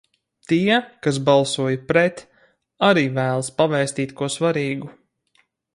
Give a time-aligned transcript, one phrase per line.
[0.51, 0.77] "Tie,
[1.07, 2.25] kas balsoja "pret",
[2.91, 4.93] arī vēlas pavēstīt ko svarīgu."